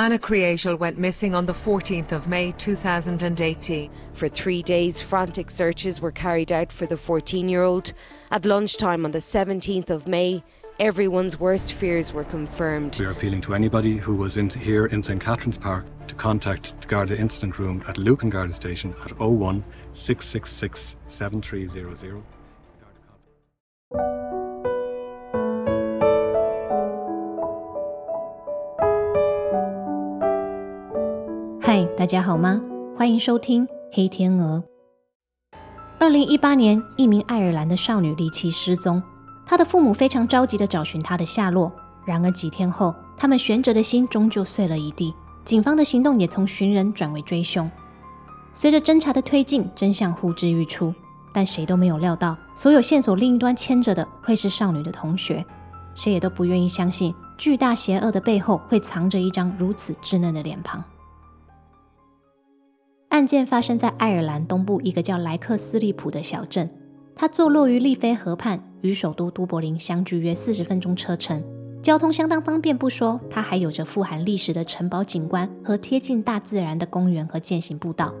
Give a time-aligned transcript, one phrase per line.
[0.00, 3.90] Anna Createl went missing on the 14th of May 2018.
[4.14, 7.92] For three days, frantic searches were carried out for the 14 year old.
[8.30, 10.42] At lunchtime on the 17th of May,
[10.78, 12.96] everyone's worst fears were confirmed.
[12.98, 16.80] We are appealing to anybody who was in here in St Catherine's Park to contact
[16.80, 19.62] the Garda Incident Room at Lucan Garda Station at 01
[19.92, 22.22] 666 7300.
[31.72, 32.60] 嗨，大家好吗？
[32.96, 34.64] 欢迎收听《黑天鹅》。
[36.00, 39.00] 二零一八年，一名爱尔兰的少女离奇失踪，
[39.46, 41.70] 她的父母非常着急的找寻她的下落。
[42.04, 45.14] 然而几天后，他们悬着的心终究碎了一地。
[45.44, 47.70] 警方的行动也从寻人转为追凶。
[48.52, 50.92] 随着侦查的推进，真相呼之欲出，
[51.32, 55.46] 但谁都没有料到，所有线索另一端牵着的会是少女的同学。
[55.94, 60.82] 谁也都不愿意相信，巨大邪恶的背后会藏着一张如此稚嫩的脸庞。
[63.10, 66.70] 案件发生在爱尔兰东部一个叫莱克斯利普的小镇，
[67.16, 71.42] 它坐落于利菲河畔，与首都都柏林相距约四十分钟车程，
[71.82, 78.14] 交通相当方便不说，它还有着富含历史的城堡景观和贴近大自然的公园和践行步道。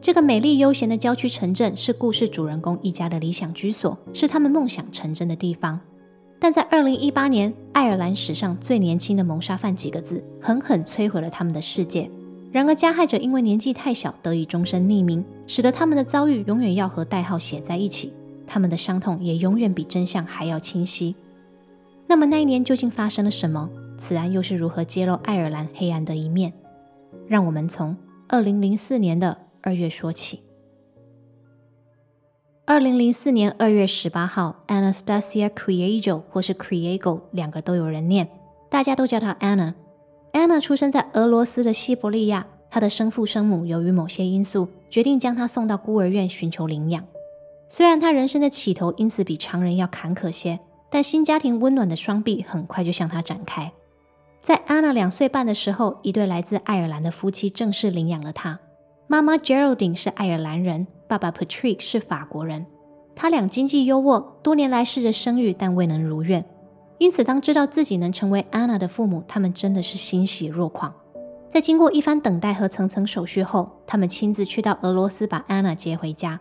[0.00, 5.78] 这个美丽悠闲的郊区城镇是故事主人公一家的理想居所，是他们梦想成真的地方。
[6.40, 12.10] 但在二零一八年，爱尔兰史上最年轻的谋杀犯几个字，狠狠摧毁了他们的世界。
[12.54, 18.12] 然而，加害者因为年纪太小，得以终身匿名，使得他们的遭遇永远要和代号写在一起。
[18.46, 21.16] 他们的伤痛也永远比真相还要清晰。
[22.06, 23.68] 那么，那一年究竟发生了什么？
[23.98, 26.52] 此案又是如何揭露爱尔兰黑暗的一面？
[27.26, 27.96] 让我们从
[28.28, 30.38] 二零零四年的二月说起。
[32.66, 38.28] 二零零四年二月十八号，Anastasia Creago 或是 Creago，两个都有人念，
[38.70, 39.74] 大家都叫她 Anna。
[40.34, 47.04] Anna 出生在俄罗斯的西伯利亚，她的生父生母由于某些因素，决定将她送到孤儿院寻求领养。
[47.68, 50.58] 虽然她人生的起头因此比常人要坎坷些，
[50.90, 53.72] 但新家庭温暖的双臂很快就向她展开。
[54.42, 58.58] 在 Anna 两岁半的时候，一对来自爱尔兰的夫妻正式领养了她。
[59.06, 62.66] 妈妈 Geraldine 是爱尔兰人，爸爸 Patrick 是法国人。
[63.14, 66.44] 他俩经济优渥，多年来试着生育，但未能如愿。
[66.98, 70.94] 因此，当知道自己能成为安娜的父母，他们真的是欣喜若狂。
[71.50, 76.40] 在经过一番等待和层层手续后，他们亲自去到俄罗斯把安娜接回家。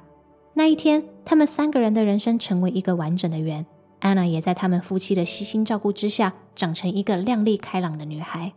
[0.53, 3.65] 那一天，他们三个人的人生成为一个完整的圆。
[3.99, 8.53] 安娜也在他们夫妻的悉心照顾之下，长成一个靓丽开朗的女孩。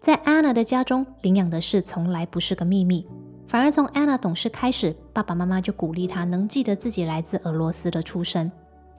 [0.00, 3.06] 在安娜的家中，领养的事从来不是个秘密，
[3.46, 8.50] 反而从安娜懂事开始，爸爸妈妈就鼓励她能记得自己来自俄罗斯的出身。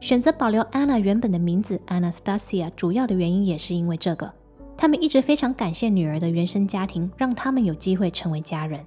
[0.01, 4.33] 选择保留 Anna 原本的名字 Anastasia，主要的原因也是因为这个。
[4.75, 8.83] 他们一直非常感谢女儿的原生家庭，让他们有机会成为家人。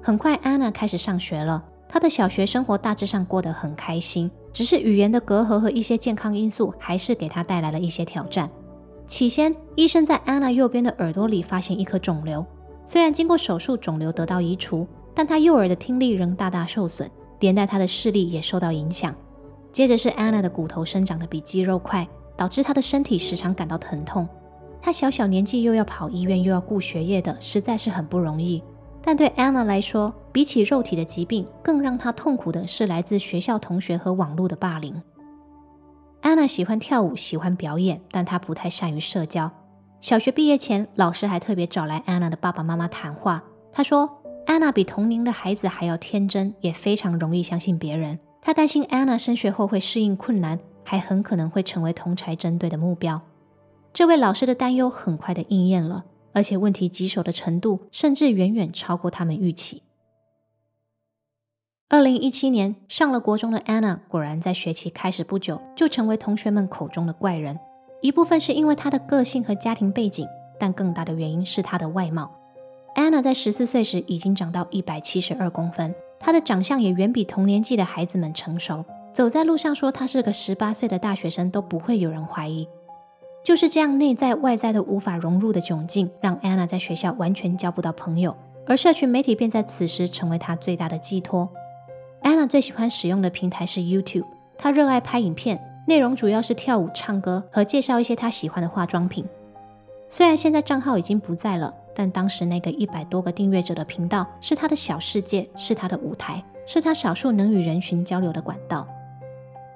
[0.00, 1.64] 很快，Anna 开始上学了。
[1.88, 8.48] 她的小学生活大致上过得很开心，只是语言的隔阂和一些健康因素，还是给她带来了一些挑战。
[9.08, 12.46] 起先，医生在 Anna 右边的耳朵里发现一颗肿瘤，
[12.86, 17.10] 虽然经过手术，肿瘤得到移除，但她右耳的听力仍大大受损，
[17.40, 19.12] 连带她的视力也受到影响。
[19.74, 24.28] 接着是 Anna 的骨头生长的比肌肉快，导致她的身体时常感到疼痛。
[24.80, 28.62] 她小小年纪又要跑医院又要顾学业的，实在是很不容易。
[29.02, 35.02] 但对 Anna 来说，比起肉体的疾病，更让她痛苦的是来自学校同学和网络的霸凌。
[36.22, 39.50] Anna 喜欢跳舞，喜欢表演，但她不太善于社交。
[40.00, 43.42] 小学毕业前，老师还特别找来 Anna 的爸爸妈妈谈话。
[43.72, 44.08] 他说
[44.46, 48.20] ，Anna 比同龄的孩子还要天真，也非常容易相信别人。
[48.46, 53.22] 他担心安娜升学后会适应困难，还很可能会成为同才针对的目标。
[53.94, 59.82] 这位老师的担忧很快的应验了，而且问题棘手的程度甚至远远超过他们预期。
[61.88, 67.58] 二零一七年上了国中的安娜，果然在学期开始不久就成为同学们口中的怪人。
[68.02, 70.28] 一部分是因为她的个性和家庭背景，
[70.60, 72.30] 但更大的原因是她的外貌。
[72.94, 75.94] 安娜在十四岁时已经长到一百七十二公分。
[76.24, 78.82] 她的长相也远比同年纪的孩子们成熟，
[79.12, 82.66] 走在路上说她是个十八岁的大学生都不会有人怀疑。
[83.44, 88.34] 就是这样内在外在都无法融入的窘境，让 Anna 在学校完全交不到朋友，
[88.66, 91.46] 而社群媒体便在此时成为她最大的寄托。
[92.22, 94.24] Anna 最喜欢使用的平台是 YouTube，
[94.56, 99.26] 她热爱拍影片，内容主要是跳舞、唱歌和介绍一些她喜欢的化妆品。
[100.08, 101.74] 虽然现在账号已经不在了。
[101.94, 108.86] 但当时那个一百多个订阅者的频道是他的小世界，是他的舞台，是他少数能与人群交流的管道。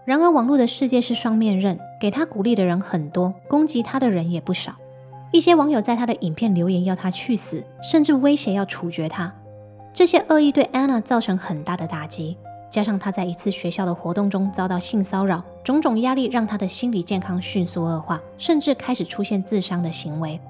[0.05, 4.75] 然而，网络的世界是双面刃，给他鼓励的人很多，攻击他的人也不少。
[5.31, 9.31] 一些网友在他的影片留言要他去死，甚至威胁要处决他。
[9.93, 12.38] 这些恶意对 Anna 造成很大的打击，
[12.70, 20.41] 加上他在一次学校的活动中遭到性骚扰，种种压力让他的心理健康迅速恶化，甚至开始出现自伤的行为。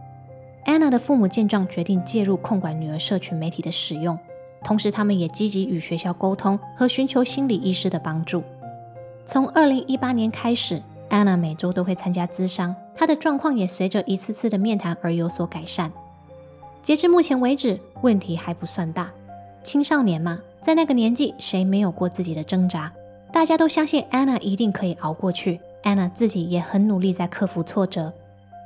[0.64, 4.19] Anna 的父母见状，决定介入控管女儿社群媒体的使用，
[4.62, 8.43] 同时他们也积极与学校沟通和寻求心理医师的帮助。
[9.25, 15.90] 从2018年开始，Anna 每周都会参加咨商，她的状况也随着一次次的面谈而有所改善。
[16.82, 19.10] 截至目前为止，问题还不算大。
[19.62, 22.93] 青少年嘛，在那个年纪，谁没有过自己的挣扎？
[23.31, 25.60] 大家都相信 Anna 一定可以熬过去。
[25.82, 28.12] Anna 自己也很努力在克服挫折，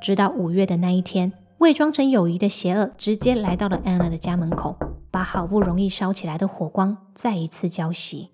[0.01, 1.33] 直到五月的那一天，
[1.63, 4.75] 伪装成友谊的邪恶直接来到了 Anna 的家门口，
[5.13, 8.31] 把好不容易烧起来的火光再一次浇熄。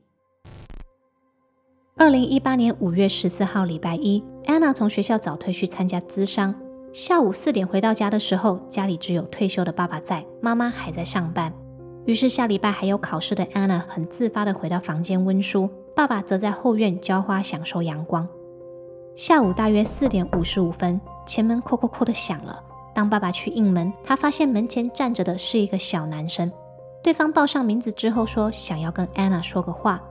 [1.94, 6.54] 二零一八年五月十四号，礼拜一，Anna 从学校早退去参加咨商。
[6.94, 11.52] 下午四点回到家的时候，家里只有退休的爸爸在，妈妈还在上班。
[12.06, 18.26] 于是下礼拜还有考试的 Anna 很自发的回到房间温书，爸爸则在后院浇花享受阳光。
[19.14, 22.64] 下午大约四点五十五分，前门叩叩叩的响了。
[22.98, 26.50] 当爸爸去应门，他发现门前站着的是一个小男生。
[27.00, 30.02] 对方报上名字之后说想要跟 Anna 说个话。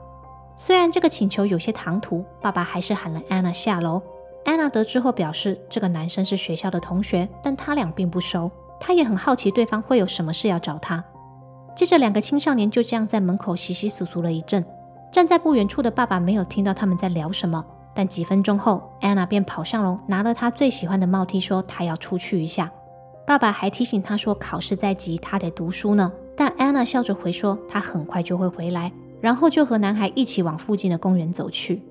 [0.56, 4.00] 虽然这个请求有些唐突，爸爸还是喊了 Anna 下楼。
[4.46, 8.50] Anna 得知后表示，这个男生是学校的同学，但他俩并不熟。
[8.80, 11.04] 他也很好奇对方会有什么事要找他。
[11.76, 14.64] 接着，两个青少年就这样在门口稀稀疏疏了一阵。
[15.12, 17.62] 站在不远处的爸爸没有听到他们在聊什么，
[17.92, 22.72] 但几分钟后，安娜便跑上楼，拿了她最喜欢的帽 T，说她要出去一下。
[23.28, 26.10] 爸爸还提醒她说考试在即，她得读书呢。
[26.34, 28.90] 但安娜笑着回说她很快就会回来，
[29.20, 31.82] 然后就和男孩一起往附近的公园走去。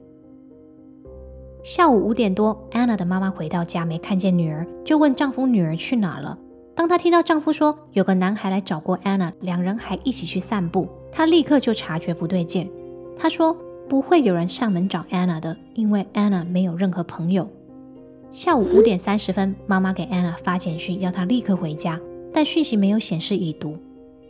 [1.64, 6.36] 下午五点多，安娜的妈妈回到家没看见女儿，就问丈夫女儿去哪了。
[6.74, 12.68] 当她听到丈夫说有个男孩来找过安娜，两人还一起去散步，她立刻就察觉不对劲。
[13.16, 13.56] 她说
[13.88, 17.48] ：“不会有人上门找安娜的，因为安娜没有任何朋友。”
[18.32, 22.00] 下午五点三十分，妈妈给安娜发简讯，要她立刻回家，
[22.34, 23.78] 但讯息没有显示已读。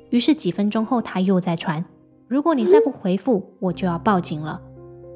[0.10, 1.84] 于是几分钟后，她又在传
[2.28, 4.62] ：“如果你再不回复，我就要报警了。”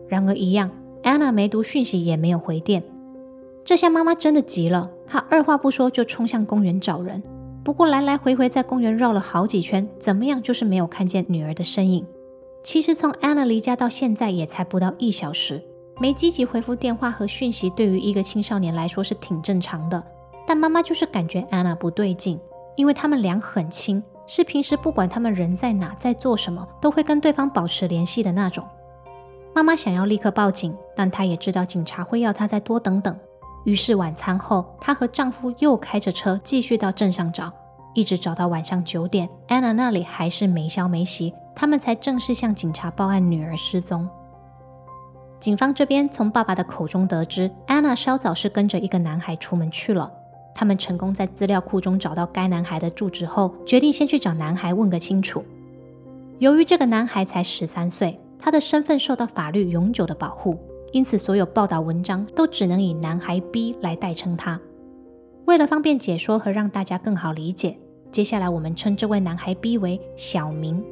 [0.09, 0.71] 然而一样，
[1.03, 2.83] 安娜没读讯息，也没有回电。
[3.63, 7.21] 这下妈妈真的急了，她二话不说就冲向公园找人。
[7.63, 12.05] 不过来来回回在公园绕了好几圈，怎么样就是没有看见女儿的身影。
[12.63, 15.61] 其实从 Anna 离家到现在也才不到一小时，
[16.01, 20.03] 没积极回复电话和讯息，对于一个青少年来说是挺正常的。
[20.47, 22.39] 但妈妈就是感觉安娜不对劲，
[22.75, 28.65] 因为他们俩很亲，是平时不管他们人在哪，在做什么，都会跟对方保持联系的那种。
[29.53, 33.15] 妈妈想要立刻报警，但她也知道警察会要她再多等等。
[33.63, 37.53] 于是晚餐后，她和丈夫又开着车继续到镇上找，
[37.93, 44.09] 一直找到晚上九点安娜那里还是没消没息，他们才正式向警察报案女儿失踪。
[45.41, 50.13] 警方这边从爸爸的口中得知，Anna 稍早是跟着一个男孩出门去了。
[50.53, 55.43] 他们成功在资料库中找到该男孩的住址后，决定先去找男孩问个清楚。
[56.37, 60.55] 由于这个男孩才十三岁，他的身份受到法律永久的保护。
[60.91, 64.61] 因此，所有报道文章都只能以男孩 B 来代称他。
[65.45, 67.75] 为了方便解说和让大家更好理解，
[68.11, 70.83] 接下来我们称这位男孩 B 为小明。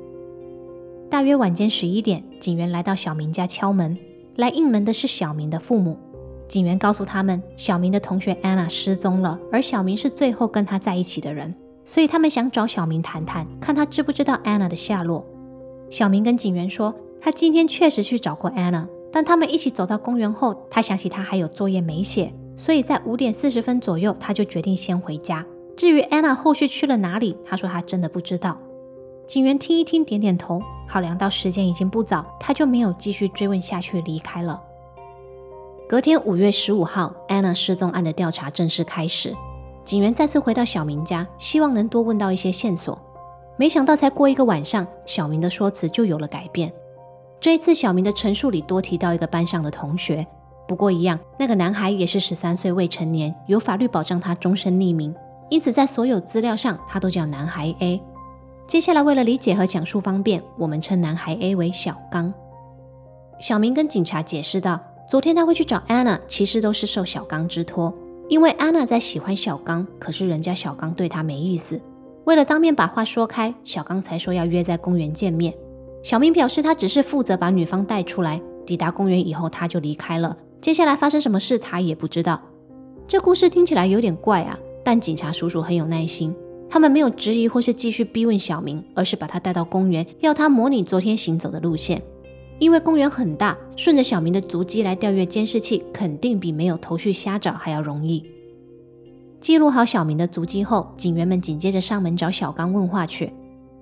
[1.07, 3.95] 大约晚间十一点，警员来到小明家敲门，
[4.39, 5.99] 来应门的是小明的父母。
[6.47, 11.53] 警员告诉他们，小明的同学 Anna 失踪了，而小明是最后跟他在一起的人，
[11.83, 15.25] 所以他们想找小明谈谈，看他知不知道 Anna 的下落。
[15.89, 18.87] 小明跟警员说，他今天确实去找过 Anna。
[19.11, 25.45] 当他们一起走到公园后，他想起他还有作业没写，所以在五点四十分左右，他就决定先回家。
[25.75, 28.57] 至于 Anna 后续去了哪里，他说他真的不知道。
[29.29, 30.59] 警员听一听，点点头。
[30.87, 34.59] 考量到时间已经不早，他就没有继续追问下去，离开了。
[35.87, 39.31] 隔天五月十五号，Anna 失踪案的调查正式开始。
[39.85, 42.99] 警员再次回到小明家，希望能多问到一些线索。
[43.55, 46.73] 没想到才过一个晚上，小明的说辞就有了改变。
[47.39, 50.25] 这一次，小明的陈述里多提到一个班上的同学，
[50.67, 55.13] 不过一样，那个男孩也是十三岁未成年，有法律保障他终身匿名，
[55.51, 58.01] 因此在所有资料上他都叫男孩 A。
[58.69, 62.31] 接下来为了理解和讲述方便，我们称男孩 A 为小刚。
[63.39, 67.91] 小明跟警察解释道，昨天他会去找安娜，其实都是受小刚之托，
[68.27, 71.81] 因为安娜在喜欢小刚，可是人家小刚对他没意思，
[72.25, 75.51] 为了当面把话说开，小刚才说要约在公园见面。
[76.03, 78.39] 小明表示，他只是负责把女方带出来。
[78.67, 80.37] 抵达公园以后，他就离开了。
[80.61, 82.39] 接下来发生什么事，他也不知道。
[83.07, 86.35] 这故事听起来有点怪啊，但警察叔叔很有耐心，
[86.69, 92.01] 他们没有质疑或是继续逼问小明，而是把他带到公园，要他模拟昨天行走的路线。
[92.59, 98.23] 因为公园很大，顺着小明的足迹来调阅监视器，肯定比没有头绪瞎找还要容易。
[99.39, 103.31] 记录好小明的足迹后，警员们紧接着上门找小刚问话去。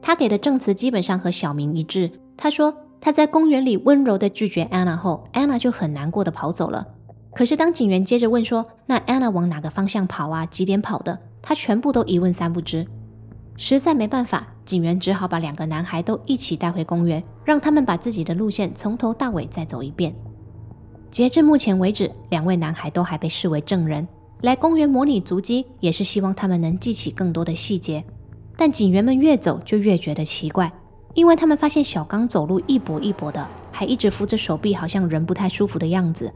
[0.02, 2.12] 他给的证词基本上和小明一致。
[2.38, 6.88] 他说他在公园里温柔地拒绝安娜后，安娜就很难过的跑走了。
[7.34, 10.46] 可是当警员接着问说那安娜往哪个方向跑啊？
[10.46, 11.18] 几点跑的？
[11.48, 12.86] 他全部都一问三不知。
[13.56, 20.14] 实在没办法，警员只好把两个男孩都一起带回公园，让他们把自己的路线从头到尾再走一遍。
[21.10, 24.06] 截至目前为止，两位男孩都还被视为证人。
[24.42, 28.04] 来公园模拟足迹，也是希望他们能记起更多的细节。
[28.58, 30.70] 但警员们越走就越觉得奇怪，
[31.14, 36.30] 因为他们发现小刚走路一跛一跛的，还一直扶着手臂，好像人不太舒服的样子。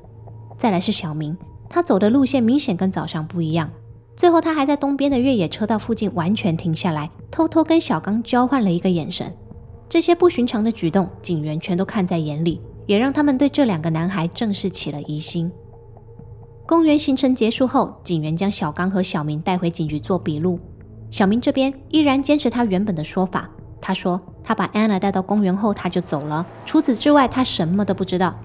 [0.57, 1.37] 再来是小明，
[1.69, 3.69] 他走的路线明显跟早上不一样。
[4.15, 9.33] 最后，他还在东边的越野车道附近完全停下来，偷偷跟小刚交换了一个眼神。
[9.89, 15.51] 这些不寻常的举动，警员全都看在眼里，也让他们对这两个男孩正式起了疑心。
[16.67, 20.59] 公园行程结束后，警员将小刚和小明带回警局做笔录。
[21.09, 23.49] 小明这边依然坚持他原本的说法，
[23.81, 28.35] 他说他把安娜带到公园后他就走了，除此之外他什么都不知道。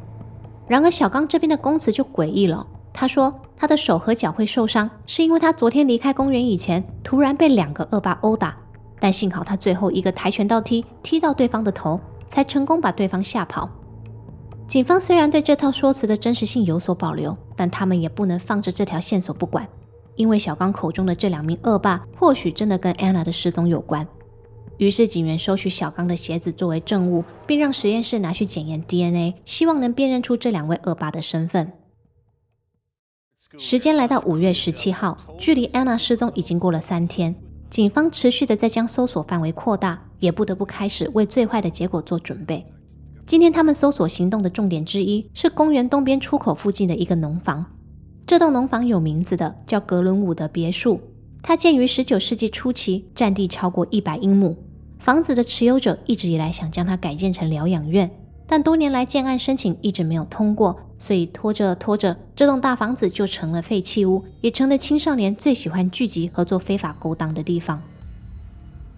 [0.66, 8.56] 然而小刚这边的供词就诡异了，他说他的手和脚会受伤，是因为他昨天离开公园以前突然被两个恶霸殴打，
[9.00, 11.98] 但幸好他最后一个跆拳道踢踢到对方的头，
[12.28, 13.68] 才成功把对方吓跑。
[14.66, 19.66] 警方虽然对这套说辞的真实性有所保留，但他们也不能放着这条线索不管，
[20.16, 24.06] 因为小刚口中的这两名恶霸或许真的跟安娜的失踪有关。
[24.78, 31.72] 于是警员收取小刚的鞋子作为证物，并让实验室拿去检验 DNA，希望能辨认出这两位恶霸的身份。
[33.58, 37.32] 时间来到五月十七号，距离安娜失踪已经过了三天，
[37.70, 42.66] 警方持续的在将搜索范围扩大，也不得不开始为最坏的结果做准备。
[43.24, 47.64] 今天他们搜索行动的重点之一是公园东边出口附近的一个农房。
[48.26, 51.00] 这栋农房有名字的，叫格伦伍德别墅。
[51.40, 54.56] 它建于19世纪初期，占地超过100英亩。
[54.98, 58.10] 房子的持有者一直以来想将它改建成疗养院，
[58.46, 67.82] 但多年来建案申请一直没有通过，所以拖着拖着，这栋大房子就成了废弃屋，也成了青少年最喜欢聚集和做非法勾当的地方。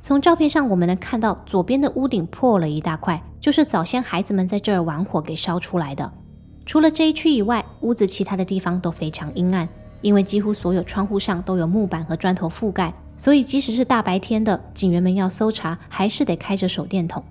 [0.00, 3.22] 从照片上我们能看到，左边的屋顶破了一大块。
[3.40, 6.12] 就是早先孩子们在这儿玩火给烧出来的。
[6.66, 9.68] 除了这一区以外，屋子其他的地方都非常阴暗，
[10.02, 17.22] 因为几乎所有窗户上都有木板和砖头覆盖，所以即使是大白天的，警员们要搜查还是得开着手电筒。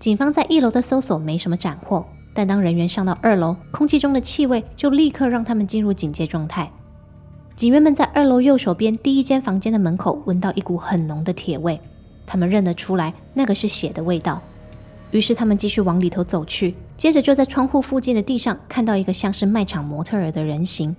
[0.00, 6.72] 警方在一楼的搜索没什么斩获，但当人员上到二楼，空气中的气味就立刻让他们进入警戒状态。
[7.54, 11.78] 警员们在二楼右手边第一间房间的门口闻到一股很浓的铁味，
[12.24, 14.40] 他们认得出来，那个是血的味道。
[15.10, 20.96] 于是他们继续往里头走去，接着就在窗户附近的地上看到一个像是卖场模特儿的人形。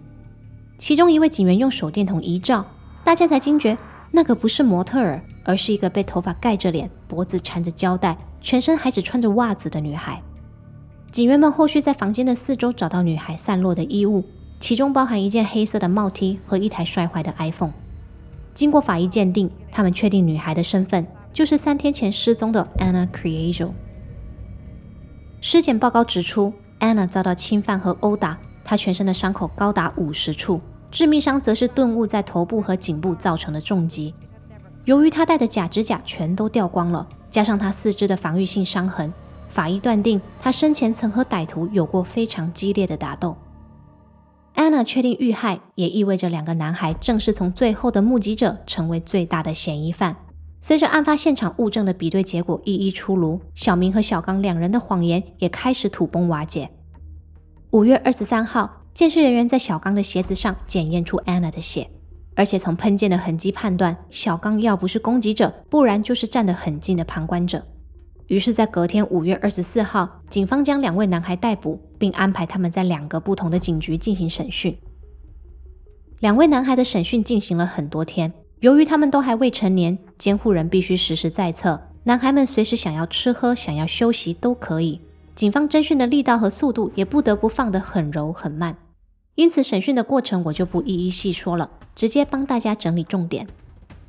[0.78, 2.64] 其中一位警员用手电筒一照，
[3.04, 3.76] 大家才惊觉
[4.12, 10.22] 那个不是模特儿，而是一个被头发盖着脸、脖子缠着胶带、全身还只穿着袜子的女孩。
[11.12, 14.26] 警员们后续在房间的四周找到女孩散落的衣物，
[14.60, 17.74] 其中包含一件黑色的帽 T 和一台摔坏的 iPhone。
[18.54, 23.72] 经过法医鉴定，他们确定女孩的身份就是三天前失踪的 Anna Criajo。
[25.40, 34.14] 尸检报告指出，Anna 遭到侵犯和殴打，她全身的伤口高达五十处，致命伤则是钝物在头部和颈部造成的重击。
[34.86, 39.12] 由于她戴的假指甲全都掉光了，加上他四肢的防御性伤痕，
[39.50, 43.36] 法医断定他生前曾和歹徒有过非常激烈的打斗。
[44.54, 50.18] Anna 确定遇害，也意味着两个男孩正是从最后的目击者成为最大的嫌疑犯。
[50.60, 56.70] 随着案发现场物证的比对结果一一出炉，小明和小刚两人的谎言也开始土崩瓦解。
[57.72, 61.90] 五月二十三号，监视人员在小刚的鞋子上检验出 Anna 的血，
[62.36, 67.66] 而且从喷溅的痕迹判断，小刚要不是攻击者，不然就是站得很近的旁观者。
[68.28, 74.78] 于是，在隔天五月二十四号，警方将两位男孩逮捕，并安排他们在两个不同的警局进行审讯。
[76.20, 78.32] 两位男孩的审讯进行了很多天。
[78.62, 81.82] 由于他们都还未成年，监护人必须时时在侧。
[82.04, 85.02] 男孩们随时想要吃喝、想要休息都可以。
[85.36, 88.78] 警方侦讯的力道和速度也不得不放得很柔很慢。
[89.36, 93.48] 因此，审讯的过程我就不一一细说了，直接帮大家整理重点。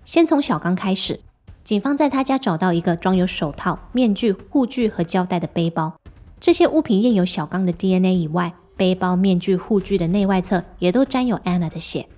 [0.04, 1.20] 先从小刚开始，
[1.62, 5.94] 警方在他家找到一个装有手套、面具、护具和胶带的背包。
[6.40, 12.08] 这些物品验有小刚的 DNA 以外，背包、面具、护具的内外侧也都沾有 Anna 的血。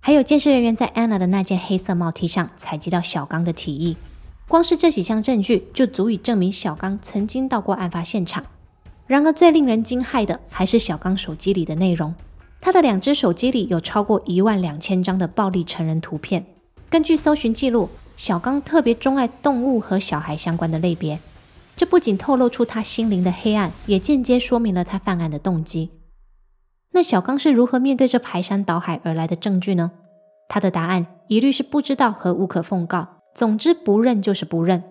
[0.00, 3.96] 还有监视人员在 Anna 的那件黑色帽 T 上采集到小刚的体液。
[4.46, 8.44] 光是这几项证据就足以证明小刚曾经到过案发现场。
[9.06, 12.14] 然而，最令人惊骇的还是小刚手机里的内容。
[12.60, 16.44] 他的两只手机里有超过一万两千张的暴力成人图片。
[16.90, 21.18] 根据搜寻记录，小刚特别钟爱动物和小孩相关的类别。
[21.76, 25.90] 这不仅透露出他心灵的黑暗，也间接说明了他犯案的动机。
[26.92, 29.92] 那小刚是如何面对这排山倒海而来的证据呢？
[30.48, 33.20] 他的答案一律是不知道和无可奉告。
[33.34, 34.82] 总之，不认就是不认。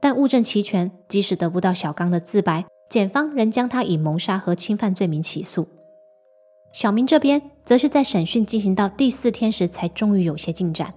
[0.00, 5.68] 但物证齐全，即使得不到小刚的自白，检方仍将他以谋杀和侵犯罪名起诉。
[6.72, 10.92] 小明这边则是在审讯进行到第四天时，才终于有些进展。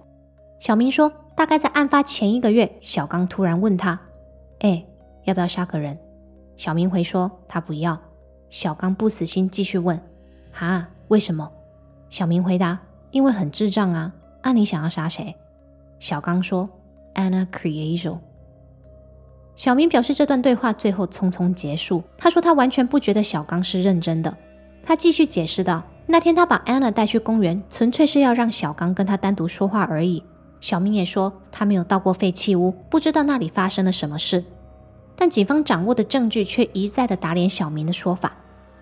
[0.60, 4.00] 小明说，大概在案发前一个月，小刚突然问他
[4.60, 4.84] ：“哎，
[5.24, 5.98] 要不要杀个人？”
[6.56, 8.00] 小明回说：“他不要。”
[8.50, 10.00] 小刚不死心，继续问
[10.52, 11.50] ：“哈，为什么？”
[12.10, 12.78] 小明回答
[13.10, 14.12] ：“因为很智障啊。”
[14.44, 15.34] 那你想要杀谁？
[15.98, 16.68] 小刚说。
[17.14, 18.18] Anna Creajo。
[19.54, 22.02] 小明表示，这段对话最后匆匆结束。
[22.16, 24.34] 他说他完全不觉得小刚是认真的。
[24.84, 30.22] 他继续解释道：“那天他把 Anna 带去公园，纯粹是要让小刚跟他单独说话而已。”
[30.60, 34.44] 小明也说他没有到过废弃屋，不知道那里发生了什么事。
[35.16, 38.36] 但警方掌握的证据却一再的打脸小明的说法，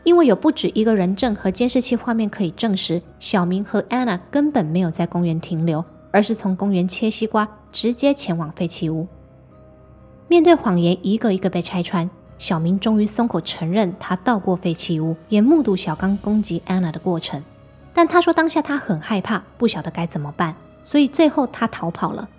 [0.04, 7.48] 因为有不止一个人证和监视器画面可以证实，小明和 Anna 根本没有在公园停留，而是从公园切西瓜。
[7.72, 9.06] 直接前往废弃屋。
[10.26, 17.44] 面对谎言一个一个被拆穿，小明终于松口承认他到过废弃屋，也目睹小刚攻击安娜的过程。
[17.92, 22.30] 但他说当下他很害怕，不晓得该怎么办，所以最后他逃跑了。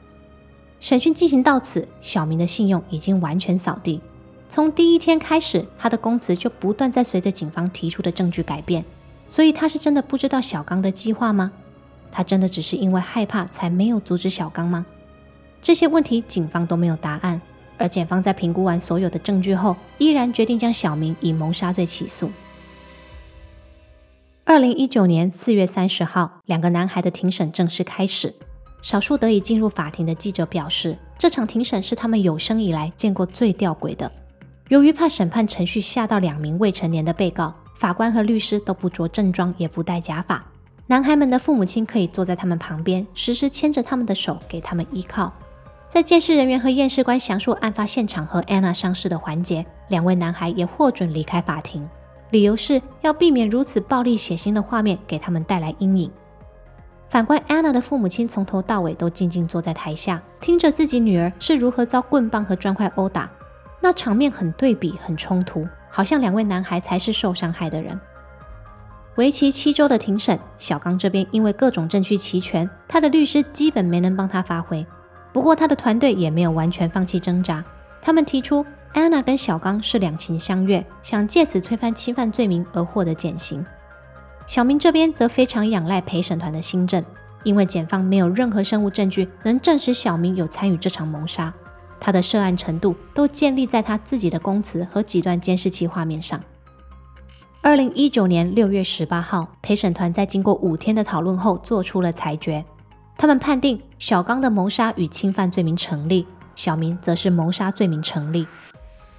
[0.79, 4.01] 审讯进行到此，小明的信用已经完全扫地。
[4.49, 8.83] 从第一天开始，他的供词就不断在随着警方提出的证据改变。
[9.27, 11.51] 所以他是真的不知道小刚的计划吗？
[12.11, 14.83] 他真的只是因为害怕才没有阻止小刚吗？
[15.61, 17.39] 这些问题，警方都没有答案。
[17.81, 22.31] 而检方在评估完所有的证据后，依然决定将小明以谋杀罪起诉。
[24.43, 28.33] 二零一九年四月三十号，两个男孩的庭审正式开始。
[28.83, 34.11] 少数得以进入法庭的记者表示，这场庭审是他们有生以来见过最吊诡的。
[34.69, 40.43] 由于怕审判程序吓到两名未成年的被告，法官和律师都不着正装，也不戴假发。
[40.87, 45.31] 男孩们的父母亲可以坐在他们旁边，时时牵着他们的手，给他们依靠。
[45.91, 51.85] 在监视人员和验尸官详述案发现场和安娜伤势的环节，两位男孩也获准离开法庭，
[52.29, 56.09] 理由是要避免如此暴力血腥的画面给他们带来阴影。
[57.09, 63.29] 反观安娜的父母亲，从头到尾都静静坐在台下，听着自己女儿是如何遭棍棒和砖块殴打，
[63.81, 67.99] 那场面很对比，很冲突，好像两位男孩才是受伤害的人。
[69.15, 74.87] 为期七周的庭审，小刚这边因为各种证据齐全，他的律师基本没能帮他发挥。
[75.33, 77.63] 不过，他的团队也没有完全放弃挣扎。
[78.01, 83.65] 他们提出，安娜跟小刚是两情相悦，想借此推翻侵犯罪名而获得减刑。
[84.47, 87.03] 小明这边则非常仰赖陪审团的新证，
[87.43, 91.53] 因为检方没有任何生物证据能证实小明有参与这场谋杀。
[91.99, 96.41] 他的涉案程度都建立在他自己的供词和几段监视器画面上。
[97.61, 102.65] 二零一九年六月十八号，陪审团在经过五天的讨论后做出了裁决。
[103.17, 108.47] 他们判定小刚的谋杀与侵犯罪名成立，小明则是谋杀罪名成立。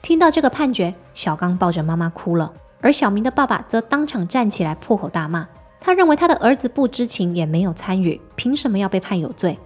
[0.01, 5.47] 听到这个判决，小刚抱着妈妈哭了，而小明的爸爸则当场站起来破口大骂。
[5.81, 9.59] 他认为他的儿子不知情也没有参与，凭什么要被判有罪？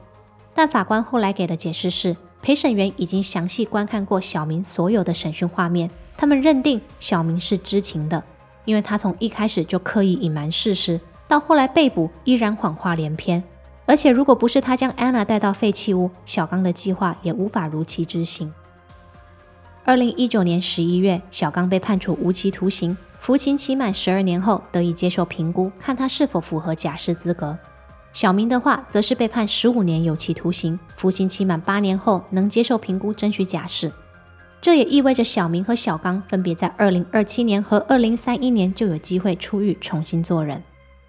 [0.55, 8.23] 但法官后来给的解释是，陪审员已经详细观看过小明所有的审讯画面，他们认定小明是知情的，
[8.65, 13.43] 因为他从一开始就刻意隐瞒事实，到后来被捕依然谎话连篇。
[13.87, 18.53] 而且，如果不是他将安娜带到废弃屋，小刚的计划也无法如期执行。
[19.85, 27.57] 二零一九年十一月，小刚被判处无期徒刑，服刑期满十二年后得以接受评估，看他是否符合假释资格。
[28.13, 33.93] 小明的话，则是被判十五年有期徒刑，服刑期满八年后能接受评估，争取假释。
[34.61, 40.61] 这也意味着小明和小刚分别在二零二七年和二零三一年就有机会出狱，重新做人。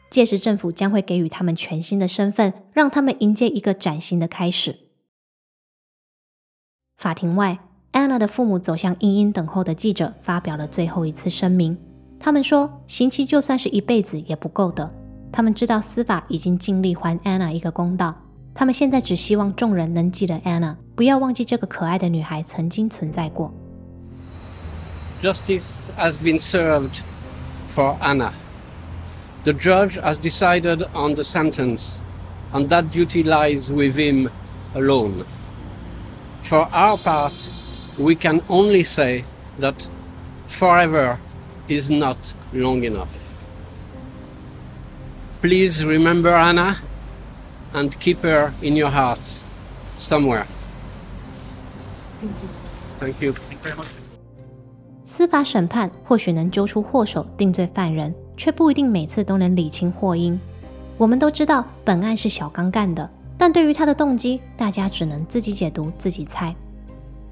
[0.10, 4.78] 届时，政府将会给予他们全新的身份，让他们迎接一个崭新的开始。
[6.98, 7.60] 法庭外，
[7.92, 11.78] 安娜的父母走向殷殷等候的记者，发表了最后一次声明。
[12.20, 14.92] 他们说，刑期就算是一辈子也不够的。
[15.32, 18.16] 他们知道司法已经尽力还安娜一个公道，
[18.56, 23.54] 他们现在只希望众人能记得安娜，不要忘记这个可爱的女孩曾经存在过。
[25.22, 27.02] Justice has been served
[27.68, 28.32] for Anna.
[29.47, 32.05] The judge has decided on the sentence
[32.53, 34.31] and that duty lies with him
[34.75, 35.25] alone.
[36.41, 37.51] For our part,
[37.99, 39.25] we can only say
[39.59, 39.89] that
[40.47, 41.19] forever
[41.69, 42.19] is not
[42.53, 43.19] long enough.
[45.41, 46.79] Please remember Anna
[47.75, 49.45] and keep her in your hearts
[49.97, 50.47] somewhere.
[53.01, 53.33] Thank you.
[53.33, 53.89] Thank you very much.
[55.05, 60.40] 司法审判或许能揪出祸首、定罪犯人， 却不一定每次都能理清祸因。
[60.98, 66.56] 我们都知道本案是小刚干的，但对于他的动机，大家只能自己解读、自己猜。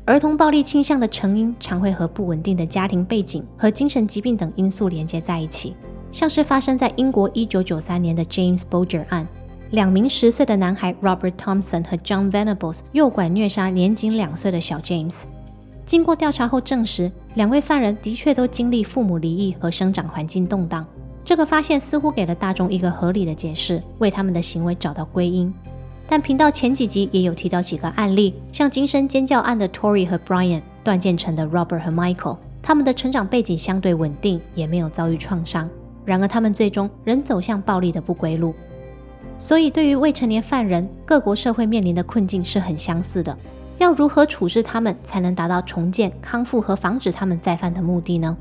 [0.05, 5.75] 儿童暴力倾向的成因常会和不稳定的家庭背景和精神疾病等因素连接在一起，
[6.11, 9.27] 像是发生在英国1993年的 James Boger 案，
[9.71, 15.23] 两名十岁的男孩 Robert Thompson 和 John Venables 诱拐虐杀年仅两岁的小 James。
[15.87, 20.85] 经过调查后证实，两位犯人的确都经历父母离异和生长环境动荡。
[21.23, 25.53] 这个发现似乎给了大众一个合理的解释，为他们的行为找到归因。
[26.07, 35.69] 但频道前几集也有提到几个案例，像精神尖叫案的 Tory 和 Brian，断剑城的 Robert 和 Michael，他们的成长背景相对稳定，也没有遭遇创伤。
[36.05, 38.53] 然而，他们最终仍走向暴力的不归路。
[39.37, 43.35] 所以，对于未成年犯人，各国社会面临的困境是很相似的。
[43.77, 48.35] 要如何处置他们，才能达到重建、康复和防止他们再犯的目的呢？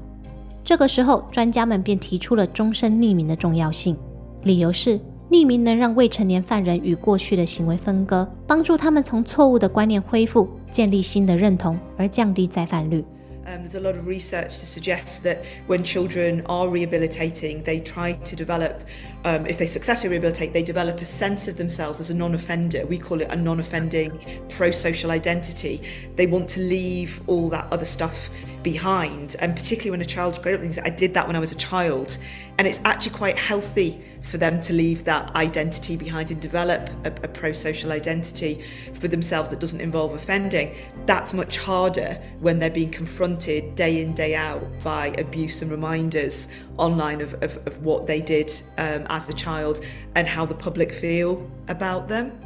[0.64, 3.96] 这个时候，专家们便提出了终身匿名的重要性，
[4.42, 5.00] 理由是。
[5.30, 13.02] 匿名能让未成年犯人与过去的行为分割，帮助他们从错误的观念恢复，建立新的认同，而降低再犯率。
[13.46, 18.36] Um, there's a lot of research to suggest that when children are rehabilitating, they try to
[18.36, 18.82] develop,
[19.24, 22.86] um, if they successfully rehabilitate, they develop a sense of themselves as a non offender.
[22.86, 25.82] We call it a non offending pro social identity.
[26.16, 28.30] They want to leave all that other stuff
[28.64, 31.52] behind, and particularly when a child's grown up, thinks, I did that when I was
[31.52, 32.18] a child.
[32.58, 37.08] And it's actually quite healthy for them to leave that identity behind and develop a,
[37.08, 40.74] a pro social identity for themselves that doesn't involve offending.
[41.06, 46.48] That's much harder when they're being confronted day in, day out by abuse and reminders
[46.78, 49.80] online of, of, of what they did um, as a child
[50.16, 52.40] and how the public feel about them.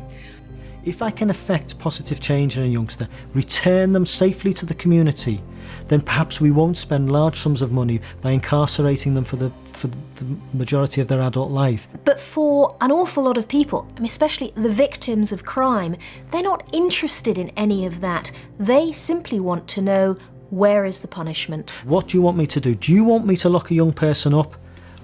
[0.85, 5.43] If I can affect positive change in a youngster, return them safely to the community,
[5.89, 9.87] then perhaps we won't spend large sums of money by incarcerating them for the for
[10.17, 11.87] the majority of their adult life.
[12.05, 15.95] But for an awful lot of people, especially the victims of crime,
[16.31, 18.33] they're not interested in any of that.
[18.59, 20.17] They simply want to know
[20.51, 21.71] where is the punishment.
[21.85, 22.75] What do you want me to do?
[22.75, 24.57] Do you want me to lock a young person up?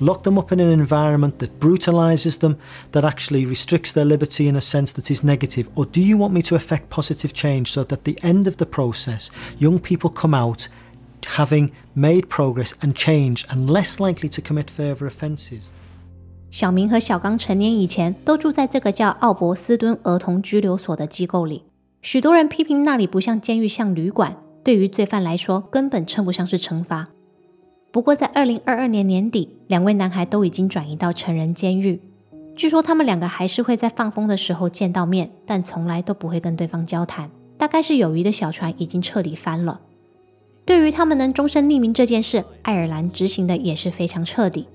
[0.03, 2.57] Lock them up in an environment that brutalises them,
[2.93, 5.67] that actually restricts their liberty in a sense that is negative?
[5.75, 8.55] Or do you want me to effect positive change so that at the end of
[8.57, 10.69] the process, young people come out
[11.35, 15.69] having made progress and change and less likely to commit further offences.
[16.49, 21.63] 小明和小刚成年以前都住在这个叫奥伯斯敦儿童拘留所的机构里。
[22.01, 24.37] 许多人批评那里不像监狱，像旅馆。
[24.63, 27.09] 对于罪犯来说，根本称不上是惩罚。
[27.94, 32.00] 不过，在二零二二年年底，两位男孩都已经转移到成人监狱。
[32.56, 37.30] 据说他们两个还是会在放风的时候见到面，但从来都不会跟对方交谈。
[37.56, 39.80] 大概是友谊的小船已经彻底翻了。
[40.64, 44.66] 对于他们能终身匿名这件事，爱尔兰执行的也是非常彻底。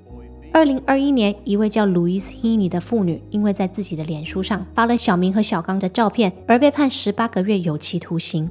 [0.53, 8.49] 二零二一年，一位叫 Louise Heaney 的妇女，因为在自己的脸书上发了小明和小刚的照片，而被判十八个月有期徒刑。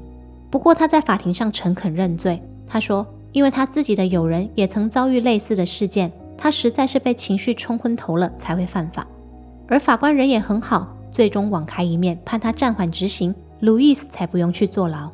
[0.50, 9.06] 不过她在法庭上诚恳认罪，她说，因为他自己的友人也曾遭遇类似的事件，他实在是被情绪冲昏头了才会犯法。
[9.66, 15.10] 而法官人也很好，最终网开一面，判他暂缓执行，Louise 才不用去坐牢。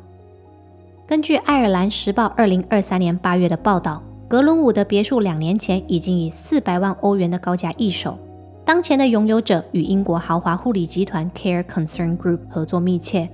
[1.05, 8.17] 根据《爱尔兰时报》二零二三年八月的报道，格伦伍的别墅两年前已经以四百万欧元的高价易手。
[8.65, 13.29] 当前的拥有者与英国豪华护理集团 Care Concern Group 合作密切。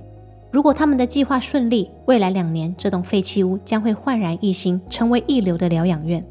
[0.52, 6.22] 如果他们的计划顺利，未来两年这栋废弃屋将会焕然一新，成为一流的疗养院。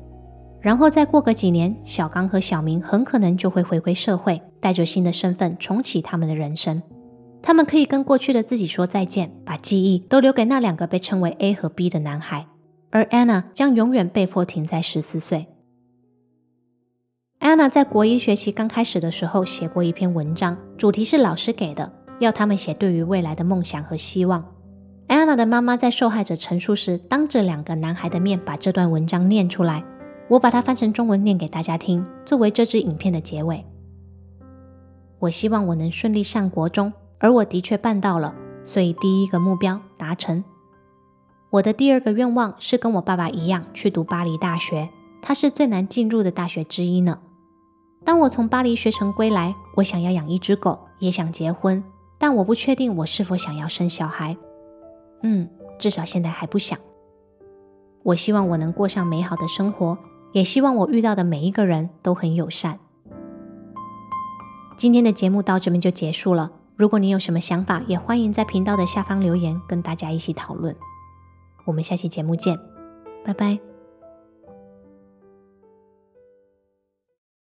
[0.62, 6.84] 然后再过个几年，小刚和小明很可能就会回归社会，带着新的身份重启他们的人生。
[7.42, 12.46] 他们可以跟过去的自己说再见，把记忆都留给那两个被称为 A 和 B 的男孩，
[12.92, 15.48] 而 Anna 将永远被迫停在十四岁。
[17.40, 24.46] Anna 在国一学期刚开始的时候写过一篇文章，主题是老师给的，要他们写对于未来的梦想和希望。
[25.08, 29.84] 安娜的妈妈在受害者陈述时，当着两个男孩的面把这段文章念出来，
[30.30, 33.66] 我把它翻成中文念给大家听，作为这支影片的结尾。
[35.20, 36.94] 我希望我能顺利上国中。
[37.24, 40.44] 而我的确办到了，所以第一个目标达成。
[41.52, 44.90] 我的第二个愿望是跟我爸爸一样去读巴黎大学，
[45.22, 47.20] 它是最难进入的大学之一呢。
[48.04, 51.84] 当我从巴黎学成归来，我想要养一只狗，也想结婚，
[52.22, 54.38] 但我不确定我是否想要生小孩。
[55.24, 56.78] 嗯，至少现在还不想。
[58.04, 59.98] 我希望我能过上美好的生活，
[60.32, 62.78] 也希望我遇到的每一个人都很友善。
[64.78, 66.52] 今天的节目到这边就结束了。
[66.76, 70.76] 如果你有什么想法，也欢迎在频道的下方留言，跟大家一起讨论。
[71.66, 72.60] 我们下期节目见，
[73.26, 73.71] 拜拜。